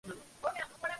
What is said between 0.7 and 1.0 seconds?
vidas.